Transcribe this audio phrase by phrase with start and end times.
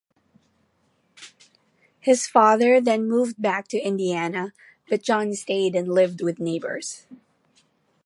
[1.99, 4.51] His father then moved back to Indiana
[4.89, 7.05] but John stayed and lived with neighbors.